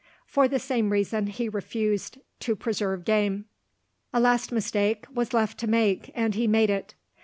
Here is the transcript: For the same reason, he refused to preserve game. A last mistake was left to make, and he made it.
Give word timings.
For 0.25 0.47
the 0.47 0.57
same 0.57 0.89
reason, 0.91 1.27
he 1.27 1.47
refused 1.47 2.17
to 2.39 2.55
preserve 2.55 3.05
game. 3.05 3.45
A 4.11 4.19
last 4.19 4.51
mistake 4.51 5.05
was 5.13 5.31
left 5.31 5.59
to 5.59 5.67
make, 5.67 6.09
and 6.15 6.33
he 6.33 6.47
made 6.47 6.71
it. 6.71 6.95